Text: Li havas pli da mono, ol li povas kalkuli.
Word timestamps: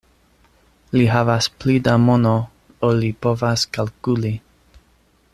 Li 0.95 1.03
havas 1.15 1.49
pli 1.63 1.75
da 1.87 1.93
mono, 2.05 2.31
ol 2.87 2.97
li 3.03 3.11
povas 3.27 3.67
kalkuli. 3.79 4.33